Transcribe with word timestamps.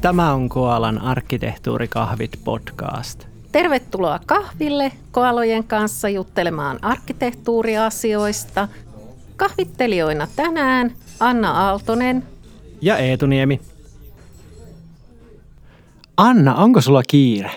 Tämä 0.00 0.32
on 0.32 0.48
Koalan 0.48 0.98
arkkitehtuurikahvit 0.98 2.40
podcast. 2.44 3.26
Tervetuloa 3.52 4.20
kahville 4.26 4.92
koalojen 5.12 5.64
kanssa 5.64 6.08
juttelemaan 6.08 6.78
arkkitehtuuriasioista. 6.82 8.68
Kahvittelijoina 9.36 10.28
tänään 10.36 10.92
Anna 11.20 11.50
Aaltonen 11.50 12.22
ja 12.80 12.98
Eetu 12.98 13.26
Niemi. 13.26 13.60
Anna, 16.16 16.54
onko 16.54 16.80
sulla 16.80 17.02
kiire? 17.08 17.50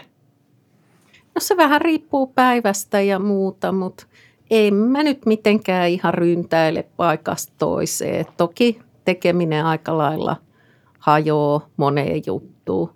No 1.35 1.39
se 1.39 1.57
vähän 1.57 1.81
riippuu 1.81 2.27
päivästä 2.27 3.01
ja 3.01 3.19
muuta, 3.19 3.71
mutta 3.71 4.05
en 4.49 4.73
mä 4.73 5.03
nyt 5.03 5.25
mitenkään 5.25 5.89
ihan 5.89 6.13
ryntäile 6.13 6.85
paikasta 6.97 7.53
toiseen. 7.57 8.25
Toki 8.37 8.79
tekeminen 9.05 9.65
aika 9.65 9.97
lailla 9.97 10.35
hajoo 11.03 11.61
moneen 11.77 12.21
juttuun. 12.25 12.89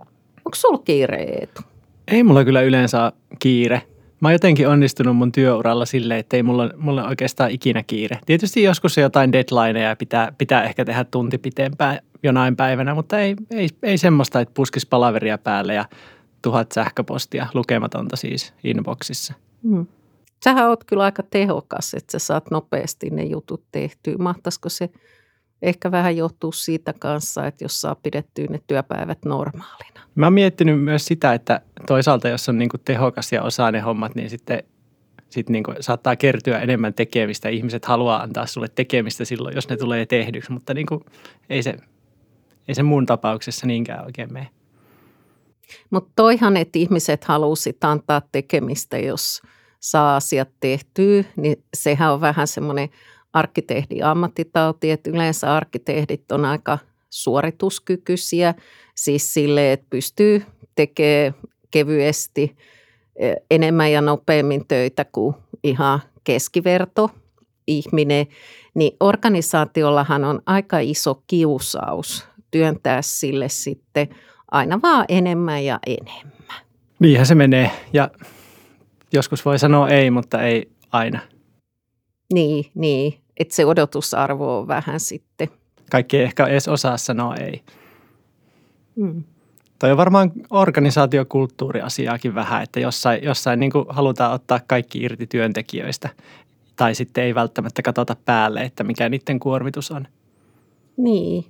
Onko 0.46 0.56
sulla 0.56 0.78
kiire 0.78 1.24
Eetu? 1.24 1.62
Ei 2.08 2.24
mulla 2.24 2.46
kyllä 2.46 2.62
yleensä 2.62 3.12
kiire. 3.40 3.82
Mä 4.20 4.28
oon 4.28 4.34
jotenkin 4.34 4.68
onnistunut 4.68 5.18
mun 5.18 5.32
työuralla 5.32 5.86
silleen, 5.86 6.20
että 6.20 6.38
ei 6.38 6.44
mulla, 6.44 6.70
mulla 6.78 7.08
oikeastaan 7.08 7.52
ikinä 7.52 7.84
kiire. 7.84 8.20
Tietysti 8.26 8.64
joskus 8.64 8.98
on 8.98 9.02
jotain 9.02 9.32
deadlineja 9.32 9.90
ja 9.90 9.96
pitää, 9.96 10.32
pitää 10.38 10.64
ehkä 10.64 10.86
tehdä 10.86 11.04
tunti 11.04 11.38
pitempään 11.38 12.00
jonain 12.24 12.56
päivänä, 12.56 12.96
mutta 12.96 13.20
ei, 13.20 13.36
ei, 13.52 13.70
ei 13.84 13.98
semmoista, 13.98 14.40
että 14.40 14.54
puskis 14.54 14.86
palaveria 14.86 15.38
päälle 15.38 15.74
ja 15.74 15.86
tuhat 16.42 16.72
sähköpostia, 16.72 17.48
lukematonta 17.54 18.16
siis 18.16 18.54
inboxissa. 18.64 19.34
Hmm. 19.64 19.86
Sähän 20.44 20.70
oot 20.70 20.84
kyllä 20.84 21.04
aika 21.04 21.24
tehokas, 21.24 21.94
että 21.94 22.12
sä 22.12 22.20
saat 22.20 22.52
nopeasti 22.52 23.10
ne 23.10 23.24
jutut 23.24 23.64
tehtyä. 23.72 24.16
Mahtaisiko 24.20 24.70
se 24.70 24.90
ehkä 25.62 25.92
vähän 25.92 26.18
johtuu 26.18 26.52
siitä 26.52 26.94
kanssa, 27.00 27.48
että 27.48 27.64
jos 27.64 27.82
saa 27.82 27.96
pidettyä 27.96 28.46
ne 28.50 28.60
työpäivät 28.68 29.26
normaalina. 29.26 30.02
Mä 30.16 30.26
oon 30.26 30.34
miettinyt 30.34 30.84
myös 30.84 31.06
sitä, 31.06 31.34
että 31.34 31.62
toisaalta 31.88 32.28
jos 32.28 32.50
on 32.50 32.58
niin 32.58 32.70
kuin 32.70 32.82
tehokas 32.86 33.32
ja 33.32 33.44
osaa 33.44 33.72
ne 33.72 33.80
hommat, 33.80 34.16
niin 34.16 34.30
sitten 34.30 34.64
sit 35.30 35.50
niin 35.50 35.64
kuin 35.64 35.78
saattaa 35.80 36.16
kertyä 36.16 36.60
enemmän 36.60 36.94
tekemistä. 36.94 37.50
Ihmiset 37.50 37.86
haluaa 37.86 38.22
antaa 38.22 38.46
sulle 38.46 38.68
tekemistä 38.76 39.26
silloin, 39.26 39.56
jos 39.56 39.70
ne 39.70 39.78
tulee 39.78 40.06
tehdyksi, 40.06 40.52
mutta 40.52 40.74
niin 40.74 40.88
kuin 40.88 41.02
ei, 41.50 41.64
se, 41.64 41.78
ei 42.68 42.76
se 42.76 42.84
mun 42.84 43.06
tapauksessa 43.06 43.68
niinkään 43.68 44.06
oikein 44.06 44.34
mene. 44.34 44.48
Mutta 45.90 46.12
toihan, 46.16 46.58
että 46.58 46.80
ihmiset 46.80 47.24
halusit 47.24 47.84
antaa 47.84 48.22
tekemistä, 48.32 48.98
jos 48.98 49.42
saa 49.80 50.16
asiat 50.16 50.50
tehtyä, 50.60 51.24
niin 51.36 51.64
sehän 51.74 52.14
on 52.14 52.22
vähän 52.22 52.48
semmoinen– 52.48 52.90
arkkitehdin 53.38 54.04
ammattitauti, 54.04 54.92
että 54.92 55.10
yleensä 55.10 55.56
arkkitehdit 55.56 56.32
on 56.32 56.46
aika 56.46 56.78
suorituskykyisiä, 57.10 58.54
siis 58.96 59.34
sille, 59.34 59.72
että 59.72 59.88
pystyy 59.90 60.44
tekemään 60.76 61.34
kevyesti 61.72 62.56
e, 63.16 63.34
enemmän 63.52 63.92
ja 63.92 64.02
nopeammin 64.02 64.68
töitä 64.68 65.06
kuin 65.06 65.36
ihan 65.64 66.00
keskiverto 66.24 67.10
ihminen, 67.68 68.28
niin 68.76 68.98
organisaatiollahan 69.00 70.24
on 70.24 70.42
aika 70.46 70.80
iso 70.80 71.24
kiusaus 71.28 72.28
työntää 72.52 73.02
sille 73.02 73.50
sitten 73.50 74.08
aina 74.52 74.80
vaan 74.82 75.06
enemmän 75.10 75.66
ja 75.66 75.80
enemmän. 75.88 76.58
Niinhän 77.00 77.26
se 77.26 77.36
menee 77.36 77.72
ja 77.94 78.10
joskus 79.14 79.46
voi 79.46 79.60
sanoa 79.60 79.90
ei, 79.90 80.12
mutta 80.12 80.42
ei 80.42 80.72
aina. 80.92 81.20
Niin, 82.34 82.66
niin. 82.76 83.27
Että 83.40 83.56
se 83.56 83.66
odotusarvo 83.66 84.60
on 84.60 84.68
vähän 84.68 85.00
sitten. 85.00 85.48
Kaikki 85.92 86.18
ei 86.18 86.24
ehkä 86.24 86.48
edes 86.48 86.68
osaa 86.68 86.98
sanoa 86.98 87.36
ei. 87.36 87.62
Mm. 88.96 89.24
Toi 89.80 89.92
on 89.92 89.98
varmaan 89.98 90.32
organisaatiokulttuuriasiaakin 90.50 92.36
vähän, 92.36 92.64
että 92.64 92.80
jossain, 92.80 93.24
jossain 93.24 93.60
niin 93.60 93.72
halutaan 93.90 94.34
ottaa 94.34 94.60
kaikki 94.68 95.00
irti 95.00 95.28
työntekijöistä. 95.28 96.10
Tai 96.76 96.96
sitten 96.96 97.24
ei 97.24 97.36
välttämättä 97.36 97.82
katsota 97.82 98.16
päälle, 98.26 98.62
että 98.62 98.84
mikä 98.84 99.10
niiden 99.10 99.40
kuormitus 99.40 99.92
on. 99.92 100.08
Niin, 100.98 101.46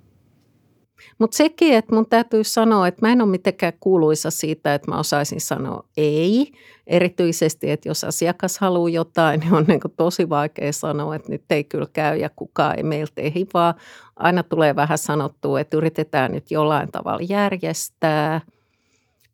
mutta 1.18 1.38
sekin, 1.38 1.74
että 1.74 1.96
mun 1.96 2.06
täytyy 2.10 2.44
sanoa, 2.44 2.88
että 2.88 3.06
mä 3.06 3.12
en 3.12 3.22
ole 3.22 3.30
mitenkään 3.30 3.74
kuuluisa 3.80 4.32
siitä, 4.32 4.74
että 4.74 4.92
mä 4.92 5.00
osaisin 5.00 5.42
sanoa 5.42 5.84
ei. 5.98 6.52
Erityisesti, 6.88 7.72
että 7.72 7.90
jos 7.90 8.04
asiakas 8.04 8.58
haluaa 8.60 8.90
jotain, 8.90 9.40
niin 9.40 9.54
on 9.54 9.66
niin 9.68 9.80
tosi 9.98 10.30
vaikea 10.30 10.74
sanoa, 10.74 11.16
että 11.16 11.32
nyt 11.32 11.44
ei 11.50 11.64
kyllä 11.64 11.88
käy 11.94 12.18
ja 12.18 12.30
kukaan 12.36 12.78
ei 12.78 12.84
meiltä 12.84 13.22
ehdi, 13.22 13.46
vaan 13.54 13.74
aina 14.16 14.44
tulee 14.44 14.76
vähän 14.76 14.98
sanottua, 14.98 15.60
että 15.60 15.78
yritetään 15.78 16.32
nyt 16.32 16.52
jollain 16.52 16.92
tavalla 16.92 17.26
järjestää. 17.30 18.42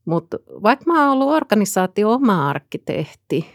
Mutta 0.06 0.38
vaikka 0.63 0.85
mä 0.88 1.01
oon 1.01 1.12
ollut 1.12 1.35
organisaatio 1.35 2.12
oma 2.12 2.50
arkkitehti, 2.50 3.45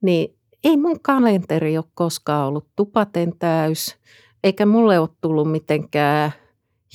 niin 0.00 0.34
ei 0.64 0.76
mun 0.76 1.00
kalenteri 1.02 1.76
ole 1.76 1.84
koskaan 1.94 2.48
ollut 2.48 2.66
tupaten 2.76 3.32
täys, 3.38 3.96
eikä 4.44 4.66
mulle 4.66 4.98
ole 4.98 5.08
tullut 5.20 5.50
mitenkään– 5.52 6.32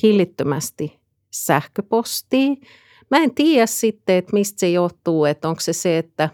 hillittömästi 0.03 0.99
sähköpostia. 1.31 2.55
Mä 3.11 3.17
en 3.17 3.35
tiedä 3.35 3.65
sitten, 3.65 4.15
että 4.15 4.33
mistä 4.33 4.59
se 4.59 4.69
johtuu, 4.69 5.25
että 5.25 5.49
onko 5.49 5.61
se 5.61 5.73
se, 5.73 5.97
että 5.97 6.29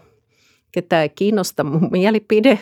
ketä 0.72 1.02
ei 1.02 1.08
kiinnosta 1.08 1.64
mun 1.64 1.88
mielipide, 1.90 2.58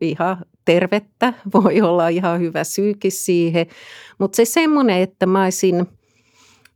ihan 0.00 0.44
tervettä, 0.64 1.32
voi 1.54 1.80
olla 1.80 2.08
ihan 2.08 2.40
hyvä 2.40 2.64
syykin 2.64 3.12
siihen, 3.12 3.66
mutta 4.18 4.36
se 4.36 4.44
semmoinen, 4.44 5.00
että 5.00 5.26
mä 5.26 5.44
olisin 5.44 5.86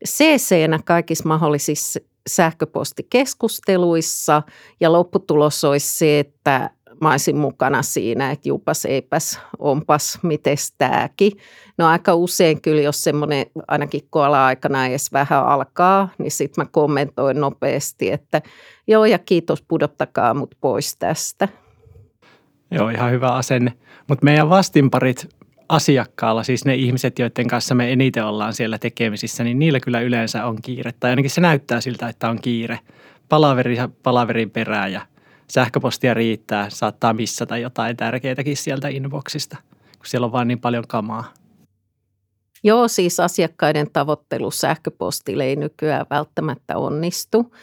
CC-nä 0.08 0.80
kaikissa 0.84 1.28
mahdollisissa 1.28 2.00
sähköpostikeskusteluissa 2.26 4.42
ja 4.80 4.92
lopputulos 4.92 5.64
olisi 5.64 5.98
se, 5.98 6.18
että 6.18 6.70
mä 7.02 7.10
olisin 7.10 7.36
mukana 7.36 7.82
siinä, 7.82 8.30
että 8.30 8.48
jupas 8.48 8.84
eipäs, 8.84 9.40
onpas, 9.58 10.18
mites 10.22 10.74
tääkin. 10.78 11.32
No 11.78 11.86
aika 11.86 12.14
usein 12.14 12.60
kyllä, 12.62 12.82
jos 12.82 13.04
semmoinen 13.04 13.46
ainakin 13.68 14.00
koala-aikana 14.10 14.86
edes 14.86 15.12
vähän 15.12 15.46
alkaa, 15.46 16.08
niin 16.18 16.30
sitten 16.30 16.64
mä 16.64 16.68
kommentoin 16.72 17.40
nopeasti, 17.40 18.10
että 18.10 18.42
joo 18.86 19.04
ja 19.04 19.18
kiitos, 19.18 19.62
pudottakaa 19.62 20.34
mut 20.34 20.54
pois 20.60 20.96
tästä. 20.96 21.48
Joo, 22.70 22.88
ihan 22.88 23.10
hyvä 23.10 23.28
asenne. 23.28 23.72
Mutta 24.08 24.24
meidän 24.24 24.50
vastinparit 24.50 25.28
asiakkaalla, 25.68 26.42
siis 26.42 26.64
ne 26.64 26.74
ihmiset, 26.74 27.18
joiden 27.18 27.48
kanssa 27.48 27.74
me 27.74 27.92
eniten 27.92 28.24
ollaan 28.24 28.52
siellä 28.52 28.78
tekemisissä, 28.78 29.44
niin 29.44 29.58
niillä 29.58 29.80
kyllä 29.80 30.00
yleensä 30.00 30.46
on 30.46 30.62
kiire. 30.62 30.92
Tai 31.00 31.10
ainakin 31.10 31.30
se 31.30 31.40
näyttää 31.40 31.80
siltä, 31.80 32.08
että 32.08 32.30
on 32.30 32.40
kiire. 32.40 32.78
Palaveri 33.28 33.76
palaverin 34.02 34.50
perään 34.50 34.92
ja 34.92 35.00
sähköpostia 35.52 36.14
riittää, 36.14 36.70
saattaa 36.70 37.12
missata 37.12 37.58
jotain 37.58 37.96
tärkeitäkin 37.96 38.56
sieltä 38.56 38.88
inboxista, 38.88 39.56
kun 39.96 40.06
siellä 40.06 40.24
on 40.24 40.32
vain 40.32 40.48
niin 40.48 40.60
paljon 40.60 40.84
kamaa. 40.88 41.24
Joo, 42.64 42.88
siis 42.88 43.20
asiakkaiden 43.20 43.86
tavoittelu 43.92 44.50
sähköpostille 44.50 45.44
ei 45.44 45.56
nykyään 45.56 46.06
välttämättä 46.10 46.78
onnistu. 46.78 47.54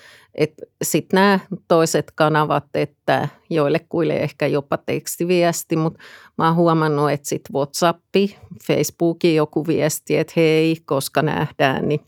Sitten 0.81 1.17
nämä 1.17 1.39
toiset 1.67 2.11
kanavat, 2.15 2.65
että 2.73 3.27
joille 3.49 3.79
kuille 3.79 4.17
ehkä 4.17 4.47
jopa 4.47 4.77
tekstiviesti, 4.77 5.75
mutta 5.75 5.99
mä 6.37 6.47
oon 6.47 6.55
huomannut, 6.55 7.11
että 7.11 7.29
sitten 7.29 7.53
Whatsappi, 7.53 8.37
Facebookin 8.67 9.35
joku 9.35 9.67
viesti, 9.67 10.17
että 10.17 10.33
hei, 10.35 10.77
koska 10.85 11.21
nähdään, 11.21 11.87
niin 11.87 12.01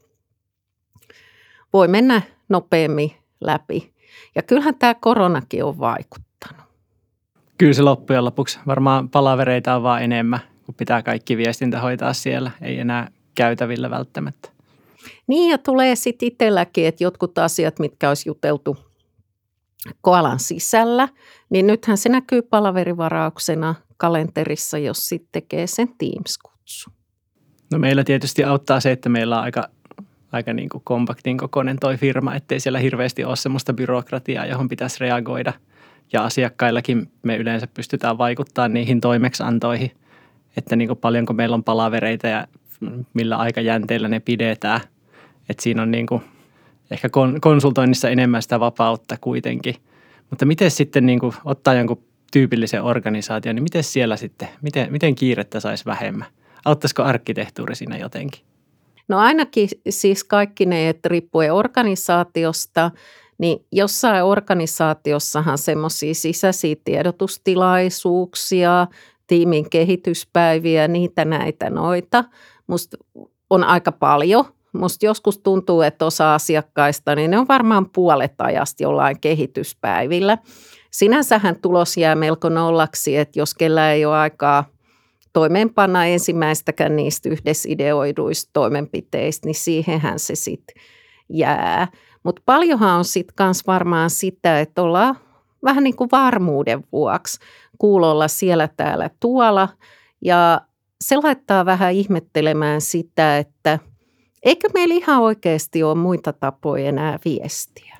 voi 1.73 1.87
mennä 1.87 2.21
nopeammin 2.49 3.11
läpi. 3.41 3.90
Ja 4.35 4.41
kyllähän 4.41 4.75
tämä 4.75 4.93
koronakin 4.93 5.63
on 5.63 5.79
vaikuttanut. 5.79 6.65
Kyllä 7.57 7.73
se 7.73 7.81
loppujen 7.81 8.25
lopuksi. 8.25 8.59
Varmaan 8.67 9.09
palavereita 9.09 9.75
on 9.75 9.83
vaan 9.83 10.03
enemmän, 10.03 10.39
kun 10.65 10.75
pitää 10.75 11.03
kaikki 11.03 11.37
viestintä 11.37 11.81
hoitaa 11.81 12.13
siellä. 12.13 12.51
Ei 12.61 12.79
enää 12.79 13.11
käytävillä 13.35 13.89
välttämättä. 13.89 14.49
Niin 15.27 15.51
ja 15.51 15.57
tulee 15.57 15.95
sitten 15.95 16.27
itselläkin, 16.27 16.87
että 16.87 17.03
jotkut 17.03 17.37
asiat, 17.37 17.79
mitkä 17.79 18.09
olisi 18.09 18.29
juteltu 18.29 18.77
koalan 20.01 20.39
sisällä, 20.39 21.07
niin 21.49 21.67
nythän 21.67 21.97
se 21.97 22.09
näkyy 22.09 22.41
palaverivarauksena 22.41 23.75
kalenterissa, 23.97 24.77
jos 24.77 25.09
sitten 25.09 25.29
tekee 25.31 25.67
sen 25.67 25.87
Teams-kutsu. 25.87 26.91
No 27.71 27.79
meillä 27.79 28.03
tietysti 28.03 28.43
auttaa 28.43 28.79
se, 28.79 28.91
että 28.91 29.09
meillä 29.09 29.37
on 29.37 29.43
aika 29.43 29.69
aika 30.31 30.53
niin 30.53 30.69
kuin 30.69 30.81
kompaktin 30.83 31.37
kokoinen 31.37 31.77
toi 31.79 31.97
firma, 31.97 32.35
ettei 32.35 32.59
siellä 32.59 32.79
hirveästi 32.79 33.23
ole 33.23 33.35
semmoista 33.35 33.73
byrokratiaa, 33.73 34.45
johon 34.45 34.69
pitäisi 34.69 34.97
reagoida. 34.99 35.53
Ja 36.13 36.23
asiakkaillakin 36.23 37.11
me 37.23 37.37
yleensä 37.37 37.67
pystytään 37.67 38.17
vaikuttamaan 38.17 38.73
niihin 38.73 39.01
toimeksiantoihin, 39.01 39.91
että 40.57 40.75
niin 40.75 40.87
kuin 40.87 40.99
paljonko 40.99 41.33
meillä 41.33 41.53
on 41.53 41.63
palavereita 41.63 42.27
ja 42.27 42.47
millä 43.13 43.37
aikajänteillä 43.37 44.07
ne 44.07 44.19
pidetään. 44.19 44.81
Että 45.49 45.63
siinä 45.63 45.81
on 45.81 45.91
niin 45.91 46.07
kuin 46.07 46.21
ehkä 46.91 47.09
konsultoinnissa 47.41 48.09
enemmän 48.09 48.41
sitä 48.41 48.59
vapautta 48.59 49.17
kuitenkin. 49.21 49.75
Mutta 50.29 50.45
miten 50.45 50.71
sitten 50.71 51.05
niin 51.05 51.19
kuin 51.19 51.33
ottaa 51.45 51.73
jonkun 51.73 52.03
tyypillisen 52.31 52.83
organisaation, 52.83 53.55
niin 53.55 53.63
miten 53.63 53.83
siellä 53.83 54.17
sitten, 54.17 54.47
miten, 54.61 54.91
miten 54.91 55.15
kiirettä 55.15 55.59
saisi 55.59 55.85
vähemmän? 55.85 56.27
Auttaisiko 56.65 57.03
arkkitehtuuri 57.03 57.75
siinä 57.75 57.97
jotenkin? 57.97 58.50
No 59.11 59.17
ainakin 59.17 59.69
siis 59.89 60.23
kaikki 60.23 60.65
ne, 60.65 60.89
että 60.89 61.09
riippuen 61.09 61.53
organisaatiosta, 61.53 62.91
niin 63.37 63.65
jossain 63.71 64.23
organisaatiossahan 64.23 65.57
semmoisia 65.57 66.13
sisäisiä 66.13 66.75
tiedotustilaisuuksia, 66.83 68.87
tiimin 69.27 69.69
kehityspäiviä, 69.69 70.87
niitä 70.87 71.25
näitä 71.25 71.69
noita. 71.69 72.23
Musta 72.67 72.97
on 73.49 73.63
aika 73.63 73.91
paljon. 73.91 74.45
Musta 74.73 75.05
joskus 75.05 75.37
tuntuu, 75.37 75.81
että 75.81 76.05
osa 76.05 76.35
asiakkaista, 76.35 77.15
niin 77.15 77.31
ne 77.31 77.39
on 77.39 77.47
varmaan 77.47 77.89
puolet 77.89 78.33
ajasta 78.37 78.83
jollain 78.83 79.19
kehityspäivillä. 79.19 80.37
Sinänsähän 80.91 81.55
tulos 81.61 81.97
jää 81.97 82.15
melko 82.15 82.49
nollaksi, 82.49 83.17
että 83.17 83.39
jos 83.39 83.53
kellä 83.53 83.93
ei 83.93 84.05
ole 84.05 84.17
aikaa 84.17 84.65
toimeenpanna 85.33 86.05
ensimmäistäkään 86.05 86.95
niistä 86.95 87.29
yhdessä 87.29 87.69
ideoiduista 87.71 88.49
toimenpiteistä, 88.53 89.47
niin 89.47 89.55
siihenhän 89.55 90.19
se 90.19 90.35
sitten 90.35 90.75
jää. 91.29 91.87
Mutta 92.23 92.41
paljonhan 92.45 92.97
on 92.97 93.05
sitten 93.05 93.35
kans 93.35 93.67
varmaan 93.67 94.09
sitä, 94.09 94.59
että 94.59 94.81
ollaan 94.81 95.17
vähän 95.63 95.83
niin 95.83 95.95
kuin 95.95 96.09
varmuuden 96.11 96.83
vuoksi 96.91 97.39
kuulolla 97.77 98.27
siellä 98.27 98.69
täällä 98.77 99.09
tuolla. 99.19 99.69
Ja 100.21 100.61
se 101.01 101.17
laittaa 101.23 101.65
vähän 101.65 101.93
ihmettelemään 101.93 102.81
sitä, 102.81 103.37
että 103.37 103.79
eikö 104.43 104.69
meillä 104.73 104.95
ihan 104.95 105.21
oikeasti 105.21 105.83
ole 105.83 105.95
muita 105.95 106.33
tapoja 106.33 106.85
enää 106.85 107.19
viestiä. 107.25 107.97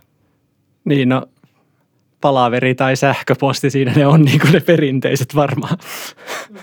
Niin, 0.86 1.10
no 1.10 1.28
palaveri 2.22 2.76
tai 2.76 2.96
sähköposti, 2.96 3.70
siinä 3.70 3.94
ne 3.96 4.08
on 4.08 4.22
niin 4.22 4.40
kuin 4.40 4.54
ne 4.54 4.60
perinteiset 4.60 5.36
varmaan. 5.36 5.78
Mm. 6.50 6.58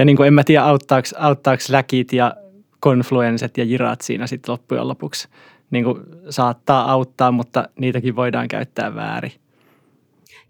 Ja 0.00 0.04
niin 0.04 0.16
kuin 0.16 0.26
en 0.26 0.34
mä 0.34 0.44
tiedä, 0.44 0.64
auttaako, 0.64 1.08
auttaako 1.18 1.62
läkit 1.68 2.12
ja 2.12 2.34
konfluenset 2.80 3.58
ja 3.58 3.64
jirat 3.64 4.00
siinä 4.00 4.26
sitten 4.26 4.52
loppujen 4.52 4.88
lopuksi. 4.88 5.28
Niin 5.70 5.84
kuin 5.84 6.00
saattaa 6.30 6.92
auttaa, 6.92 7.32
mutta 7.32 7.68
niitäkin 7.78 8.16
voidaan 8.16 8.48
käyttää 8.48 8.94
väärin. 8.94 9.32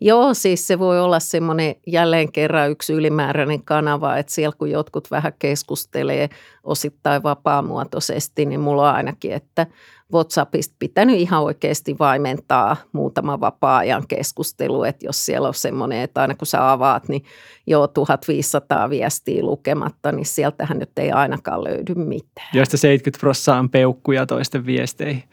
Joo, 0.00 0.34
siis 0.34 0.66
se 0.66 0.78
voi 0.78 1.00
olla 1.00 1.20
semmoinen 1.20 1.74
jälleen 1.86 2.32
kerran 2.32 2.70
yksi 2.70 2.92
ylimääräinen 2.92 3.64
kanava, 3.64 4.16
että 4.16 4.32
siellä 4.32 4.56
kun 4.58 4.70
jotkut 4.70 5.10
vähän 5.10 5.32
keskustelee 5.38 6.28
osittain 6.64 7.22
vapaamuotoisesti, 7.22 8.46
niin 8.46 8.60
mulla 8.60 8.90
on 8.90 8.96
ainakin, 8.96 9.32
että 9.32 9.66
WhatsAppista 10.12 10.74
pitänyt 10.78 11.16
ihan 11.16 11.42
oikeasti 11.42 11.96
vaimentaa 11.98 12.76
muutama 12.92 13.40
vapaa-ajan 13.40 14.06
keskustelu, 14.08 14.84
että 14.84 15.06
jos 15.06 15.26
siellä 15.26 15.48
on 15.48 15.54
semmoinen, 15.54 16.00
että 16.00 16.20
aina 16.20 16.34
kun 16.34 16.46
sä 16.46 16.72
avaat, 16.72 17.08
niin 17.08 17.24
joo 17.66 17.86
1500 17.88 18.90
viestiä 18.90 19.42
lukematta, 19.42 20.12
niin 20.12 20.26
sieltähän 20.26 20.78
nyt 20.78 20.98
ei 20.98 21.12
ainakaan 21.12 21.64
löydy 21.64 21.94
mitään. 21.94 22.48
Joista 22.54 22.76
70 22.76 23.20
prosenttia 23.20 23.58
on 23.58 23.70
peukkuja 23.70 24.26
toisten 24.26 24.66
viesteihin. 24.66 25.24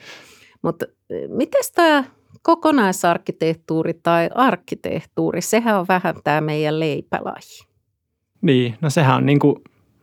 Mutta 0.61 0.85
miten 1.27 1.61
tämä 1.75 2.03
kokonaisarkkitehtuuri 2.47 3.93
tai 4.03 4.29
arkkitehtuuri, 4.35 5.41
sehän 5.41 5.79
on 5.79 5.85
vähän 5.87 6.15
tämä 6.23 6.41
meidän 6.41 6.79
leipälaji. 6.79 7.67
Niin, 8.41 8.75
no 8.81 8.89
sehän 8.89 9.15
on 9.15 9.25
niin 9.25 9.39
kuin 9.39 9.55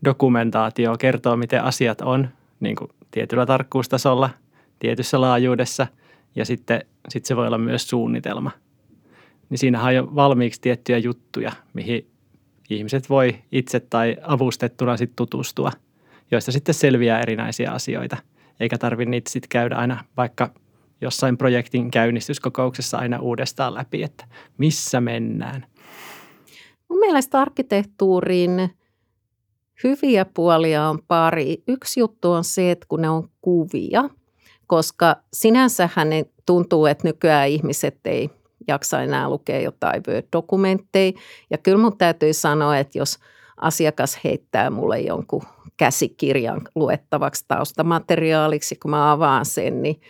dokumentaatio, 0.05 0.97
kertoo 0.99 1.37
miten 1.37 1.65
asiat 1.65 2.01
on 2.01 2.29
niin 2.61 2.77
kuin 2.77 2.91
tietyllä 3.11 3.47
tarkkuustasolla, 3.47 4.31
tietyssä 4.79 5.21
laajuudessa 5.21 5.87
ja 6.37 6.45
sitten 6.45 6.81
sit 7.09 7.25
se 7.25 7.37
voi 7.37 7.47
olla 7.47 7.59
myös 7.59 7.89
suunnitelma. 7.89 8.51
Niin 9.51 9.59
siinähän 9.59 9.87
on 9.87 9.95
jo 9.95 10.15
valmiiksi 10.15 10.61
tiettyjä 10.61 10.99
juttuja, 10.99 11.53
mihin 11.75 12.11
ihmiset 12.71 13.11
voi 13.11 13.39
itse 13.53 13.81
tai 13.81 14.17
avustettuna 14.23 14.97
sitten 14.97 15.17
tutustua, 15.17 15.73
joista 16.31 16.53
sitten 16.53 16.75
selviää 16.75 17.21
erinäisiä 17.21 17.71
asioita. 17.71 18.17
Eikä 18.61 18.79
tarvitse 18.79 19.11
niitä 19.11 19.31
sitten 19.31 19.49
käydä 19.49 19.77
aina 19.77 20.05
vaikka 20.17 20.51
jossain 21.01 21.39
projektin 21.39 21.91
käynnistyskokouksessa 21.91 22.99
aina 22.99 23.21
uudestaan 23.21 23.75
läpi, 23.75 24.03
että 24.03 24.25
missä 24.59 25.01
mennään. 25.01 25.67
Mun 26.89 26.99
mielestä 26.99 27.41
arkkitehtuurin 27.41 28.71
hyviä 29.85 30.25
puolia 30.25 30.89
on 30.89 30.99
pari. 31.09 31.63
Yksi 31.69 32.01
juttu 32.01 32.33
on 32.33 32.45
se, 32.45 32.71
että 32.71 32.87
kun 32.89 33.03
ne 33.03 33.11
on 33.11 33.29
kuvia, 33.41 34.11
koska 34.67 35.17
sinänsähän 35.33 36.11
ne 36.11 36.27
tuntuu, 36.47 36.87
että 36.87 37.09
nykyään 37.09 37.49
ihmiset 37.49 37.99
ei 38.05 38.31
jaksa 38.69 39.03
enää 39.03 39.29
lukea 39.29 39.61
jotain 39.61 40.03
Word-dokumentteja. 40.09 41.13
Ja 41.51 41.59
kyllä 41.59 41.79
mun 41.79 41.99
täytyy 41.99 42.33
sanoa, 42.33 42.79
että 42.79 42.99
jos 42.99 43.19
asiakas 43.57 44.19
heittää 44.25 44.71
mulle 44.71 45.01
jonkun 45.01 45.43
käsikirjan 45.77 46.61
luettavaksi 46.75 47.45
taustamateriaaliksi, 47.49 48.77
kun 48.77 48.91
mä 48.91 49.13
avaan 49.13 49.45
sen, 49.45 49.83
niin 49.83 50.01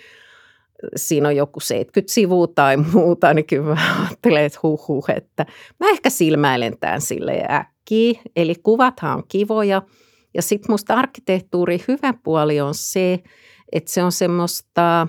siinä 0.96 1.28
on 1.28 1.36
joku 1.36 1.60
70 1.60 2.12
sivua 2.12 2.46
tai 2.46 2.76
muuta, 2.76 3.34
niin 3.34 3.46
kyllä 3.46 3.64
mä 3.74 4.06
ajattelen, 4.06 4.44
että 4.44 4.58
huh, 4.62 4.88
huh 4.88 5.04
että 5.16 5.46
mä 5.80 5.90
ehkä 5.90 6.10
silmäilen 6.10 6.78
tämän 6.80 7.00
sille 7.00 7.44
äkkiä. 7.50 8.20
Eli 8.36 8.54
kuvathan 8.62 9.16
on 9.16 9.22
kivoja. 9.28 9.82
Ja 10.34 10.42
sitten 10.42 10.72
musta 10.72 10.94
arkkitehtuuri 10.94 11.84
hyvä 11.88 12.14
puoli 12.22 12.60
on 12.60 12.74
se, 12.74 13.18
että 13.72 13.90
se 13.90 14.02
on 14.02 14.12
semmoista 14.12 15.06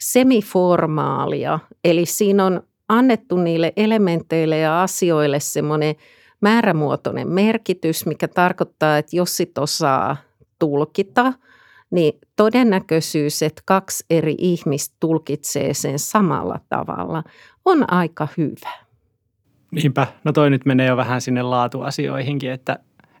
semiformaalia. 0.00 1.58
Eli 1.84 2.06
siinä 2.06 2.46
on 2.46 2.62
annettu 2.88 3.36
niille 3.36 3.72
elementeille 3.76 4.58
ja 4.58 4.82
asioille 4.82 5.40
semmoinen 5.40 5.94
määrämuotoinen 6.40 7.28
merkitys, 7.28 8.06
mikä 8.06 8.28
tarkoittaa, 8.28 8.98
että 8.98 9.16
jos 9.16 9.36
sit 9.36 9.58
osaa 9.58 10.16
tulkita– 10.58 11.32
niin 11.92 12.18
todennäköisyys, 12.36 13.42
että 13.42 13.62
kaksi 13.64 14.04
eri 14.10 14.34
ihmistä 14.38 14.96
tulkitsee 15.00 15.74
sen 15.74 15.98
samalla 15.98 16.60
tavalla, 16.68 17.24
on 17.64 17.92
aika 17.92 18.28
hyvä. 18.36 18.72
Niinpä. 19.70 20.06
No 20.24 20.32
toi 20.32 20.50
nyt 20.50 20.66
menee 20.66 20.88
jo 20.88 20.96
vähän 20.96 21.20
sinne 21.20 21.42
laatuasioihinkin, 21.42 22.50
että, 22.50 22.78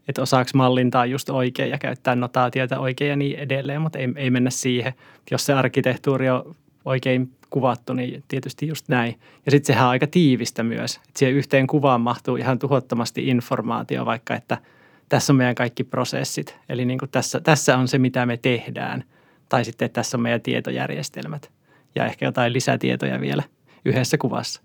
että 0.08 0.22
osaako 0.22 0.50
mallintaa 0.54 1.06
just 1.06 1.30
oikein 1.30 1.70
ja 1.70 1.78
käyttää 1.78 2.16
notaatiota 2.16 2.78
oikein 2.78 3.10
ja 3.10 3.16
niin 3.16 3.38
edelleen, 3.38 3.80
mutta 3.80 3.98
ei, 3.98 4.08
ei 4.16 4.30
mennä 4.30 4.50
siihen. 4.50 4.92
Jos 5.30 5.46
se 5.46 5.52
arkkitehtuuri 5.52 6.30
on 6.30 6.54
oikein 6.84 7.32
kuvattu, 7.50 7.92
niin 7.92 8.24
tietysti 8.28 8.66
just 8.66 8.88
näin. 8.88 9.20
Ja 9.46 9.50
sitten 9.50 9.66
sehän 9.66 9.84
on 9.84 9.90
aika 9.90 10.06
tiivistä 10.06 10.62
myös, 10.62 10.96
että 10.96 11.18
siihen 11.18 11.36
yhteen 11.36 11.66
kuvaan 11.66 12.00
mahtuu 12.00 12.36
ihan 12.36 12.58
tuhottomasti 12.58 13.28
informaatio, 13.28 14.06
vaikka 14.06 14.34
että– 14.34 14.58
tässä 15.12 15.32
on 15.32 15.36
meidän 15.36 15.54
kaikki 15.54 15.84
prosessit. 15.84 16.56
Eli 16.68 16.84
niin 16.84 16.98
kuin 16.98 17.10
tässä, 17.10 17.40
tässä 17.40 17.78
on 17.78 17.88
se, 17.88 17.98
mitä 17.98 18.26
me 18.26 18.36
tehdään. 18.36 19.04
Tai 19.48 19.64
sitten, 19.64 19.90
tässä 19.90 20.16
on 20.16 20.22
meidän 20.22 20.40
tietojärjestelmät. 20.40 21.50
Ja 21.94 22.06
ehkä 22.06 22.26
jotain 22.26 22.52
lisätietoja 22.52 23.20
vielä 23.20 23.42
yhdessä 23.84 24.18
kuvassa. 24.18 24.62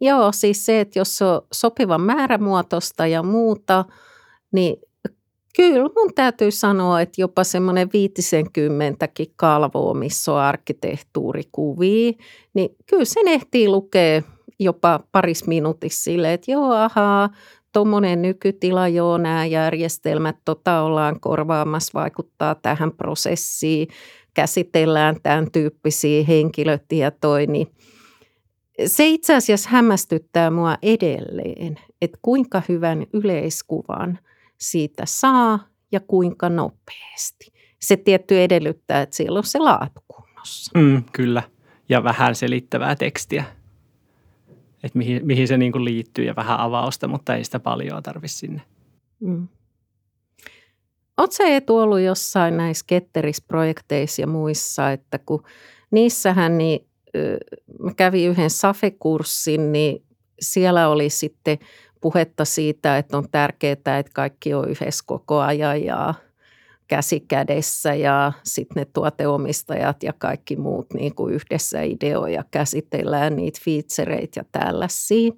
Joo, 0.00 0.32
siis 0.32 0.66
se, 0.66 0.80
että 0.80 0.98
jos 0.98 1.22
on 1.22 1.42
sopivan 1.52 2.00
määrämuotoista 2.00 3.06
ja 3.06 3.22
muuta, 3.22 3.84
niin 4.52 4.76
kyllä 5.56 5.88
mun 5.96 6.14
täytyy 6.14 6.50
sanoa, 6.50 7.00
että 7.00 7.20
jopa 7.20 7.44
semmoinen 7.44 7.88
viitisenkymmentäkin 7.92 9.32
kalvoa, 9.36 9.94
missä 9.94 10.32
on 10.32 10.38
arkkitehtuurikuvia, 10.38 12.12
niin 12.54 12.70
kyllä 12.86 13.04
sen 13.04 13.28
ehtii 13.28 13.68
lukea 13.68 14.22
jopa 14.58 15.00
paris 15.12 15.46
minuutissa 15.46 16.02
silleen, 16.04 16.32
että 16.34 16.50
joo, 16.50 16.72
ahaa, 16.72 17.30
tuommoinen 17.74 18.22
nykytila, 18.22 18.88
joo, 18.88 19.18
nämä 19.18 19.46
järjestelmät 19.46 20.36
tota 20.44 20.80
ollaan 20.80 21.20
korvaamassa, 21.20 21.90
vaikuttaa 21.94 22.54
tähän 22.54 22.92
prosessiin, 22.92 23.88
käsitellään 24.34 25.16
tämän 25.22 25.50
tyyppisiä 25.50 26.24
henkilötietoja, 26.24 27.46
niin 27.46 27.66
se 28.86 29.06
itse 29.06 29.34
asiassa 29.34 29.70
hämmästyttää 29.70 30.50
mua 30.50 30.76
edelleen, 30.82 31.78
että 32.02 32.18
kuinka 32.22 32.62
hyvän 32.68 33.06
yleiskuvan 33.12 34.18
siitä 34.58 35.02
saa 35.06 35.68
ja 35.92 36.00
kuinka 36.00 36.48
nopeasti. 36.48 37.52
Se 37.80 37.96
tietty 37.96 38.42
edellyttää, 38.42 39.02
että 39.02 39.16
siellä 39.16 39.38
on 39.38 39.44
se 39.44 39.58
laatu 39.58 40.00
kunnossa. 40.08 40.78
Mm, 40.78 41.04
kyllä, 41.12 41.42
ja 41.88 42.04
vähän 42.04 42.34
selittävää 42.34 42.96
tekstiä 42.96 43.44
että 44.84 44.98
mihin, 44.98 45.26
mihin 45.26 45.48
se 45.48 45.56
niin 45.56 45.72
kuin 45.72 45.84
liittyy 45.84 46.24
ja 46.24 46.36
vähän 46.36 46.60
avausta, 46.60 47.08
mutta 47.08 47.36
ei 47.36 47.44
sitä 47.44 47.60
paljon 47.60 48.02
tarvitse 48.02 48.36
sinne. 48.36 48.62
Mm. 49.20 49.48
Oletko 51.16 51.44
Eetu 51.44 51.78
ollut 51.78 52.00
jossain 52.00 52.56
näissä 52.56 52.84
ketterisprojekteissa 52.86 54.22
ja 54.22 54.26
muissa, 54.26 54.90
että 54.92 55.18
kun 55.18 55.42
niissähän 55.90 56.58
niin, 56.58 56.86
mä 57.82 57.94
kävin 57.96 58.30
yhden 58.30 58.50
SAFE-kurssin, 58.50 59.72
niin 59.72 60.02
siellä 60.40 60.88
oli 60.88 61.10
sitten 61.10 61.58
puhetta 62.00 62.44
siitä, 62.44 62.98
että 62.98 63.18
on 63.18 63.30
tärkeää, 63.30 63.72
että 63.72 64.12
kaikki 64.14 64.54
on 64.54 64.70
yhdessä 64.70 65.04
koko 65.06 65.40
ajan 65.40 65.84
ja 65.84 66.14
käsi 66.88 67.20
kädessä 67.20 67.94
ja 67.94 68.32
sitten 68.42 68.80
ne 68.80 68.84
tuoteomistajat 68.84 70.02
ja 70.02 70.12
kaikki 70.18 70.56
muut 70.56 70.94
niin 70.94 71.14
kuin 71.14 71.34
yhdessä 71.34 71.82
ideoja 71.82 72.44
käsitellään 72.50 73.36
niitä 73.36 73.60
featureita 73.64 74.40
ja 74.40 74.44
tällaisia. 74.52 75.32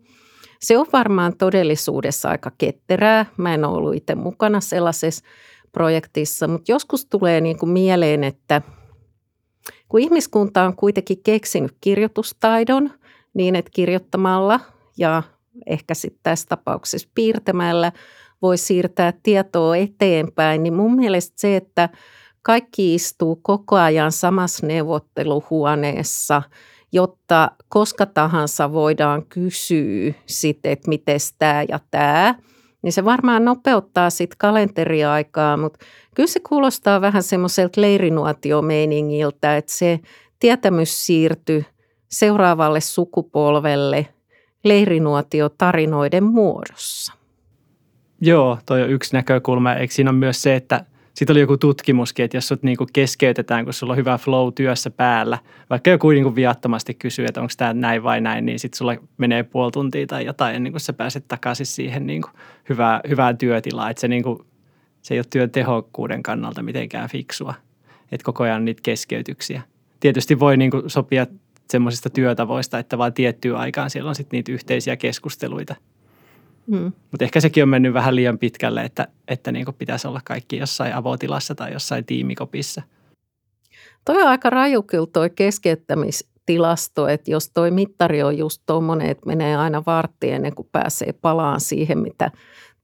Se 0.61 0.79
on 0.79 0.87
varmaan 0.93 1.37
todellisuudessa 1.37 2.29
aika 2.29 2.53
ketterää. 2.59 3.26
Mä 3.37 3.55
en 3.55 3.65
ollut 3.65 3.95
itse 3.95 4.15
mukana 4.15 4.61
sellaisessa 4.61 5.25
projektissa, 5.73 6.49
mutta 6.49 6.73
joskus 6.73 7.07
tulee 7.07 7.41
niin 7.41 7.59
kuin 7.59 7.71
mieleen, 7.71 8.25
että 8.25 8.62
kun 9.88 10.00
ihmiskunta 10.00 10.62
on 10.62 10.76
kuitenkin 10.76 11.23
keksinyt 11.23 11.76
kirjoitustaidon 11.81 12.91
niin, 13.35 13.57
että 13.57 13.71
kirjoittamalla 13.75 14.61
ja 14.99 15.23
ehkä 15.67 15.95
sitten 15.95 16.21
tässä 16.23 16.47
tapauksessa 16.49 17.09
piirtämällä 17.15 17.93
voi 18.43 18.59
siirtää 18.59 19.12
tietoa 19.23 19.76
eteenpäin, 19.76 20.62
niin 20.62 20.75
mun 20.75 20.97
mielestä 20.97 21.35
se, 21.37 21.57
että 21.57 21.88
kaikki 22.43 22.95
istuu 22.95 23.37
koko 23.43 23.76
ajan 23.76 24.12
samassa 24.12 24.66
neuvotteluhuoneessa, 24.66 26.43
jotta 26.93 27.50
koska 27.69 28.07
tahansa 28.07 28.73
voidaan 28.73 29.26
kysyä 29.26 30.12
sitten, 30.26 30.73
että 30.73 30.88
miten 30.88 31.21
tämä 31.38 31.64
ja 31.69 31.81
tämä, 31.90 32.35
niin 32.83 32.93
se 32.93 33.05
varmaan 33.05 33.45
nopeuttaa 33.45 34.11
sitten 34.11 34.38
kalenteriaikaa, 34.38 35.57
mutta 35.57 35.78
kyllä 36.14 36.26
se 36.26 36.40
kuulostaa 36.49 37.00
vähän 37.00 37.23
semmoiselta 37.23 37.81
leirinuotiomeiningiltä, 37.81 39.57
että 39.57 39.73
se 39.73 40.00
tietämys 40.38 41.07
siirtyy 41.07 41.64
seuraavalle 42.09 42.81
sukupolvelle 42.81 44.07
leirinuotiotarinoiden 44.64 46.25
muodossa. 46.25 47.12
Joo, 48.20 48.58
toi 48.66 48.82
on 48.82 48.90
yksi 48.90 49.16
näkökulma. 49.16 49.75
Eikö 49.75 49.94
siinä 49.94 50.11
on 50.11 50.16
myös 50.16 50.42
se, 50.42 50.56
että 50.56 50.85
sitten 51.14 51.35
oli 51.35 51.40
joku 51.40 51.56
tutkimuskin, 51.56 52.25
että 52.25 52.37
jos 52.37 52.49
sut 52.49 52.62
niinku 52.62 52.87
keskeytetään, 52.92 53.64
kun 53.64 53.75
sulla 53.75 53.92
on 53.92 53.96
hyvä 53.96 54.18
flow 54.18 54.52
työssä 54.52 54.90
päällä, 54.90 55.38
vaikka 55.70 55.90
joku 55.90 56.11
niinku 56.11 56.35
viattomasti 56.35 56.94
kysyy, 56.94 57.25
että 57.25 57.40
onko 57.40 57.52
tämä 57.56 57.75
näin 57.75 58.02
vai 58.02 58.20
näin, 58.20 58.46
niin 58.46 58.58
sitten 58.58 58.78
sulla 58.78 58.96
menee 59.18 59.42
puoli 59.42 59.73
tuntia 59.73 60.06
tai 60.06 60.25
jotain 60.25 60.56
ennen 60.56 60.73
kuin 60.73 60.80
sä 60.80 60.92
pääset 60.92 61.25
takaisin 61.28 61.66
siihen 61.66 62.06
niinku 62.06 62.28
hyvää, 62.68 63.00
hyvään 63.08 63.38
työtilaan. 63.38 63.90
Että 63.90 64.00
se, 64.00 64.08
niinku, 64.08 64.46
se 65.02 65.14
ei 65.14 65.20
ole 65.20 65.26
työn 65.30 65.50
tehokkuuden 65.50 66.23
kannalta 66.23 66.62
mitenkään 66.62 67.08
fiksua, 67.08 67.54
että 68.12 68.25
koko 68.25 68.44
ajan 68.44 68.64
niitä 68.64 68.80
keskeytyksiä. 68.82 69.62
Tietysti 70.00 70.40
voi 70.40 70.56
niinku 70.56 70.82
sopia 70.87 71.26
semmoisista 71.70 72.11
työtavoista, 72.11 72.78
että 72.78 72.99
vaan 72.99 73.12
tiettyyn 73.12 73.56
aikaan 73.56 73.90
siellä 73.90 74.08
on 74.08 74.14
sitten 74.14 74.37
niitä 74.37 74.52
yhteisiä 74.52 74.96
keskusteluita– 74.96 75.75
Mm. 76.66 76.92
Mutta 77.11 77.25
ehkä 77.25 77.40
sekin 77.40 77.62
on 77.62 77.68
mennyt 77.68 77.94
vähän 77.94 78.16
liian 78.16 78.38
pitkälle, 78.38 78.85
että, 78.85 79.08
että 79.28 79.52
niin 79.52 79.66
pitäisi 79.78 80.08
olla 80.08 80.20
kaikki 80.25 80.56
jossain 80.56 80.94
avotilassa 80.94 81.54
tai 81.54 81.73
jossain 81.73 82.04
tiimikopissa. 82.04 82.82
Toi 84.04 84.23
on 84.23 84.28
aika 84.28 84.50
raju 84.50 84.82
kyllä 84.82 85.06
toi 85.12 85.30
keskeyttämistilasto, 85.30 87.08
että 87.08 87.30
jos 87.30 87.50
toi 87.50 87.70
mittari 87.70 88.23
on 88.23 88.38
just 88.38 88.62
tuommoinen, 88.66 89.11
että 89.11 89.26
menee 89.26 89.56
aina 89.56 89.82
vartti 89.87 90.30
ennen 90.30 90.54
kuin 90.54 90.68
pääsee 90.73 91.12
palaan 91.12 91.61
siihen, 91.61 91.99
mitä 91.99 92.30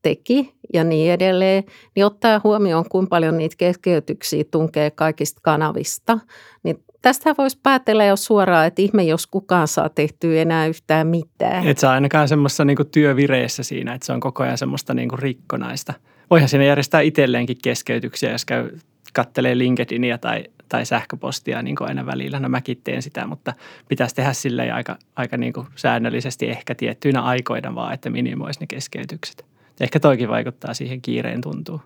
teki 0.02 0.54
ja 0.72 0.84
niin 0.84 1.12
edelleen, 1.12 1.64
niin 1.96 2.06
ottaa 2.06 2.40
huomioon, 2.44 2.84
kuinka 2.88 3.08
paljon 3.08 3.38
niitä 3.38 3.56
keskeytyksiä 3.58 4.44
tunkee 4.50 4.90
kaikista 4.90 5.40
kanavista, 5.42 6.18
niin 6.62 6.84
Tästä 7.02 7.34
voisi 7.38 7.58
päätellä 7.62 8.04
jo 8.04 8.16
suoraan, 8.16 8.66
että 8.66 8.82
ihme, 8.82 9.02
jos 9.02 9.26
kukaan 9.26 9.68
saa 9.68 9.88
tehtyä 9.88 10.42
enää 10.42 10.66
yhtään 10.66 11.06
mitään. 11.06 11.68
Et 11.68 11.78
saa 11.78 11.92
ainakaan 11.92 12.28
semmoista 12.28 12.64
niinku 12.64 12.84
työvireessä 12.84 13.62
siinä, 13.62 13.94
että 13.94 14.06
se 14.06 14.12
on 14.12 14.20
koko 14.20 14.42
ajan 14.42 14.58
semmoista 14.58 14.94
niinku 14.94 15.16
rikkonaista. 15.16 15.94
Voihan 16.30 16.48
siinä 16.48 16.64
järjestää 16.64 17.00
itselleenkin 17.00 17.56
keskeytyksiä, 17.62 18.32
jos 18.32 18.44
käy 18.44 18.70
kattelee 19.12 19.58
LinkedInia 19.58 20.18
tai, 20.18 20.44
tai 20.68 20.86
sähköpostia 20.86 21.62
niin 21.62 21.76
kuin 21.76 21.88
aina 21.88 22.06
välillä. 22.06 22.40
No 22.40 22.48
mäkin 22.48 22.80
teen 22.84 23.02
sitä, 23.02 23.26
mutta 23.26 23.52
pitäisi 23.88 24.14
tehdä 24.14 24.32
silleen 24.32 24.74
aika, 24.74 24.98
aika 25.16 25.36
niin 25.36 25.52
kuin 25.52 25.66
säännöllisesti 25.76 26.48
ehkä 26.48 26.74
tiettyinä 26.74 27.22
aikoina 27.22 27.74
vaan, 27.74 27.94
että 27.94 28.10
minimoisi 28.10 28.60
ne 28.60 28.66
keskeytykset. 28.66 29.51
Ehkä 29.80 30.00
toikin 30.00 30.28
vaikuttaa 30.28 30.74
siihen 30.74 31.02
kiireen 31.02 31.40
tuntuu. 31.40 31.80